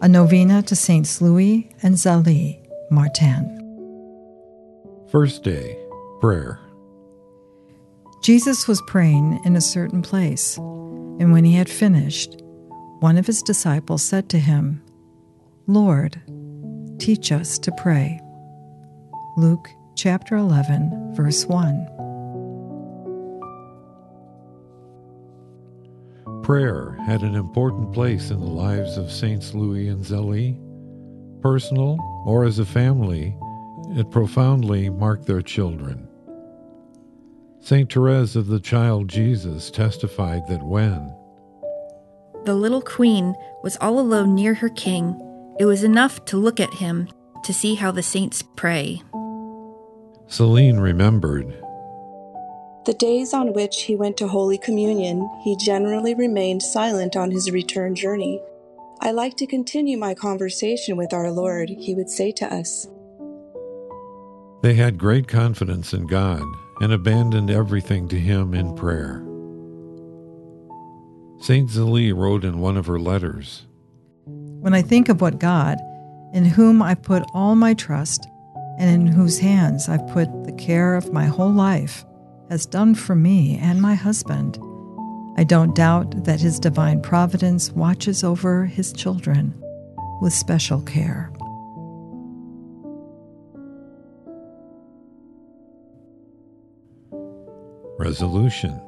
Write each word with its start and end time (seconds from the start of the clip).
a 0.00 0.08
novena 0.08 0.62
to 0.62 0.76
Saints 0.76 1.20
Louis 1.20 1.70
and 1.82 1.94
Zélie 1.94 2.60
Martin. 2.90 3.60
First 5.10 5.42
day, 5.42 5.78
prayer. 6.20 6.60
Jesus 8.22 8.66
was 8.66 8.82
praying 8.86 9.40
in 9.44 9.56
a 9.56 9.60
certain 9.60 10.02
place, 10.02 10.56
and 10.56 11.32
when 11.32 11.44
he 11.44 11.52
had 11.52 11.68
finished, 11.68 12.42
one 13.00 13.18
of 13.18 13.26
his 13.26 13.42
disciples 13.42 14.02
said 14.02 14.28
to 14.30 14.38
him, 14.38 14.82
Lord, 15.66 16.20
teach 16.98 17.30
us 17.30 17.58
to 17.60 17.72
pray. 17.72 18.20
Luke 19.36 19.68
chapter 19.94 20.36
11, 20.36 21.14
verse 21.14 21.46
1. 21.46 21.93
Prayer 26.42 26.98
had 27.06 27.22
an 27.22 27.34
important 27.34 27.92
place 27.92 28.30
in 28.30 28.40
the 28.40 28.46
lives 28.46 28.96
of 28.96 29.10
Saints 29.10 29.54
Louis 29.54 29.88
and 29.88 30.04
Zélie. 30.04 30.60
Personal 31.40 31.98
or 32.24 32.44
as 32.44 32.58
a 32.58 32.64
family, 32.64 33.36
it 33.90 34.10
profoundly 34.10 34.88
marked 34.88 35.26
their 35.26 35.42
children. 35.42 36.08
St. 37.60 37.90
Therese 37.90 38.36
of 38.36 38.46
the 38.46 38.60
Child 38.60 39.08
Jesus 39.08 39.70
testified 39.70 40.46
that 40.48 40.62
when 40.62 41.14
the 42.44 42.54
little 42.54 42.82
queen 42.82 43.34
was 43.62 43.78
all 43.78 43.98
alone 43.98 44.34
near 44.34 44.52
her 44.52 44.68
king, 44.68 45.18
it 45.58 45.64
was 45.64 45.82
enough 45.82 46.24
to 46.26 46.36
look 46.36 46.60
at 46.60 46.74
him 46.74 47.08
to 47.44 47.54
see 47.54 47.74
how 47.74 47.90
the 47.90 48.02
saints 48.02 48.42
pray. 48.56 49.02
Celine 50.26 50.78
remembered 50.78 51.56
the 52.84 52.94
days 52.94 53.32
on 53.32 53.52
which 53.52 53.82
he 53.82 53.96
went 53.96 54.16
to 54.18 54.28
Holy 54.28 54.58
Communion, 54.58 55.28
he 55.42 55.56
generally 55.56 56.14
remained 56.14 56.62
silent 56.62 57.16
on 57.16 57.30
his 57.30 57.50
return 57.50 57.94
journey. 57.94 58.40
I 59.00 59.10
like 59.10 59.36
to 59.38 59.46
continue 59.46 59.98
my 59.98 60.14
conversation 60.14 60.96
with 60.96 61.12
our 61.12 61.30
Lord, 61.30 61.70
he 61.70 61.94
would 61.94 62.10
say 62.10 62.32
to 62.32 62.46
us. 62.52 62.86
They 64.62 64.74
had 64.74 64.96
great 64.96 65.28
confidence 65.28 65.92
in 65.92 66.06
God 66.06 66.42
and 66.80 66.92
abandoned 66.92 67.50
everything 67.50 68.08
to 68.08 68.18
Him 68.18 68.54
in 68.54 68.74
prayer. 68.74 69.22
St. 71.38 71.68
Zélie 71.68 72.16
wrote 72.16 72.44
in 72.44 72.60
one 72.60 72.78
of 72.78 72.86
her 72.86 72.98
letters 72.98 73.66
When 74.24 74.72
I 74.72 74.80
think 74.80 75.10
of 75.10 75.20
what 75.20 75.38
God, 75.38 75.78
in 76.32 76.46
whom 76.46 76.80
I 76.80 76.94
put 76.94 77.24
all 77.34 77.54
my 77.54 77.74
trust, 77.74 78.26
and 78.78 78.88
in 78.88 79.06
whose 79.06 79.38
hands 79.38 79.88
I've 79.88 80.08
put 80.08 80.28
the 80.44 80.52
care 80.52 80.94
of 80.94 81.12
my 81.12 81.26
whole 81.26 81.52
life, 81.52 82.04
has 82.50 82.66
done 82.66 82.94
for 82.94 83.14
me 83.14 83.58
and 83.58 83.80
my 83.80 83.94
husband. 83.94 84.58
I 85.36 85.44
don't 85.44 85.74
doubt 85.74 86.24
that 86.24 86.40
his 86.40 86.58
divine 86.58 87.02
providence 87.02 87.70
watches 87.72 88.22
over 88.22 88.66
his 88.66 88.92
children 88.92 89.54
with 90.20 90.32
special 90.32 90.80
care. 90.82 91.30
Resolution 97.98 98.80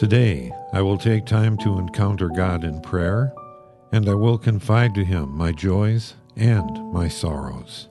Today, 0.00 0.50
I 0.72 0.80
will 0.80 0.96
take 0.96 1.26
time 1.26 1.58
to 1.58 1.78
encounter 1.78 2.30
God 2.30 2.64
in 2.64 2.80
prayer, 2.80 3.34
and 3.92 4.08
I 4.08 4.14
will 4.14 4.38
confide 4.38 4.94
to 4.94 5.04
Him 5.04 5.36
my 5.36 5.52
joys 5.52 6.14
and 6.36 6.90
my 6.90 7.06
sorrows. 7.06 7.90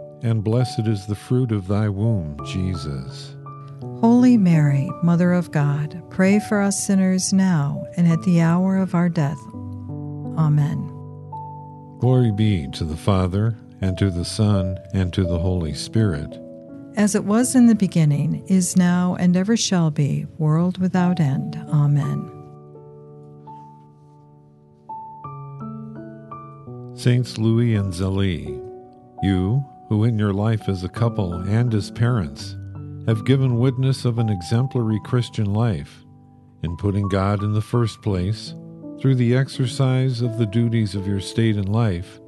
and 0.23 0.43
blessed 0.43 0.87
is 0.87 1.05
the 1.05 1.15
fruit 1.15 1.51
of 1.51 1.67
thy 1.67 1.89
womb, 1.89 2.37
Jesus. 2.45 3.35
Holy 3.99 4.37
Mary, 4.37 4.89
Mother 5.03 5.33
of 5.33 5.51
God, 5.51 6.01
pray 6.09 6.39
for 6.39 6.61
us 6.61 6.85
sinners 6.85 7.33
now 7.33 7.85
and 7.97 8.07
at 8.07 8.21
the 8.23 8.41
hour 8.41 8.77
of 8.77 8.95
our 8.95 9.09
death. 9.09 9.39
Amen. 10.37 10.87
Glory 11.99 12.31
be 12.31 12.67
to 12.73 12.83
the 12.83 12.97
Father, 12.97 13.55
and 13.79 13.97
to 13.97 14.09
the 14.09 14.25
Son, 14.25 14.79
and 14.93 15.13
to 15.13 15.23
the 15.23 15.39
Holy 15.39 15.73
Spirit. 15.73 16.37
As 16.95 17.15
it 17.15 17.23
was 17.23 17.55
in 17.55 17.67
the 17.67 17.75
beginning, 17.75 18.43
is 18.47 18.75
now, 18.75 19.15
and 19.19 19.37
ever 19.37 19.55
shall 19.55 19.91
be, 19.91 20.25
world 20.37 20.77
without 20.79 21.19
end. 21.19 21.55
Amen. 21.69 22.29
Saints 26.95 27.37
Louis 27.37 27.75
and 27.75 27.93
Zélie, 27.93 28.59
you, 29.23 29.65
who 29.91 30.05
in 30.05 30.17
your 30.17 30.31
life 30.31 30.69
as 30.69 30.85
a 30.85 30.89
couple 30.89 31.33
and 31.33 31.73
as 31.73 31.91
parents 31.91 32.55
have 33.05 33.25
given 33.25 33.59
witness 33.59 34.05
of 34.05 34.19
an 34.19 34.29
exemplary 34.29 35.01
Christian 35.03 35.53
life 35.53 36.05
in 36.63 36.77
putting 36.77 37.09
God 37.09 37.43
in 37.43 37.51
the 37.51 37.61
first 37.61 38.01
place 38.01 38.55
through 39.01 39.15
the 39.15 39.35
exercise 39.35 40.21
of 40.21 40.37
the 40.37 40.45
duties 40.45 40.95
of 40.95 41.05
your 41.05 41.19
state 41.19 41.57
in 41.57 41.65
life 41.65 42.21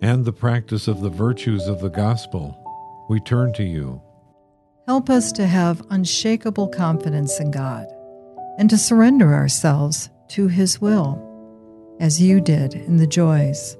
and 0.00 0.24
the 0.24 0.32
practice 0.32 0.88
of 0.88 1.02
the 1.02 1.10
virtues 1.10 1.66
of 1.66 1.82
the 1.82 1.90
gospel, 1.90 2.58
we 3.10 3.20
turn 3.20 3.52
to 3.52 3.62
you. 3.62 4.00
Help 4.86 5.10
us 5.10 5.32
to 5.32 5.46
have 5.46 5.84
unshakable 5.90 6.68
confidence 6.68 7.38
in 7.40 7.50
God 7.50 7.86
and 8.56 8.70
to 8.70 8.78
surrender 8.78 9.34
ourselves 9.34 10.08
to 10.28 10.48
His 10.48 10.80
will, 10.80 11.20
as 12.00 12.22
you 12.22 12.40
did 12.40 12.72
in 12.72 12.96
the 12.96 13.06
joys, 13.06 13.76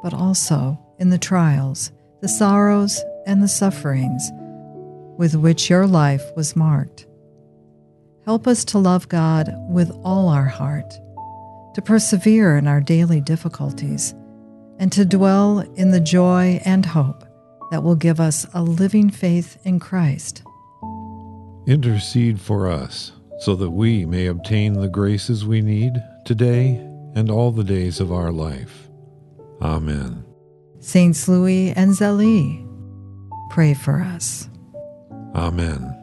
but 0.00 0.14
also 0.14 0.78
in 1.00 1.10
the 1.10 1.18
trials 1.18 1.90
the 2.22 2.28
sorrows 2.28 3.02
and 3.26 3.42
the 3.42 3.48
sufferings 3.48 4.30
with 5.18 5.34
which 5.34 5.68
your 5.68 5.86
life 5.86 6.24
was 6.36 6.56
marked. 6.56 7.06
Help 8.24 8.46
us 8.46 8.64
to 8.64 8.78
love 8.78 9.08
God 9.08 9.52
with 9.68 9.90
all 10.04 10.28
our 10.28 10.44
heart, 10.44 10.90
to 11.74 11.82
persevere 11.82 12.56
in 12.56 12.68
our 12.68 12.80
daily 12.80 13.20
difficulties, 13.20 14.14
and 14.78 14.92
to 14.92 15.04
dwell 15.04 15.60
in 15.74 15.90
the 15.90 16.00
joy 16.00 16.60
and 16.64 16.86
hope 16.86 17.24
that 17.72 17.82
will 17.82 17.96
give 17.96 18.20
us 18.20 18.46
a 18.54 18.62
living 18.62 19.10
faith 19.10 19.58
in 19.64 19.80
Christ. 19.80 20.44
Intercede 21.66 22.40
for 22.40 22.68
us 22.68 23.12
so 23.40 23.56
that 23.56 23.70
we 23.70 24.06
may 24.06 24.26
obtain 24.26 24.74
the 24.74 24.88
graces 24.88 25.44
we 25.44 25.60
need 25.60 25.94
today 26.24 26.76
and 27.16 27.30
all 27.30 27.50
the 27.50 27.64
days 27.64 27.98
of 27.98 28.12
our 28.12 28.30
life. 28.30 28.88
Amen. 29.60 30.24
Saints 30.82 31.28
Louis 31.28 31.70
and 31.70 31.92
Zélie, 31.92 32.66
pray 33.50 33.72
for 33.72 34.00
us. 34.00 34.48
Amen. 35.32 36.01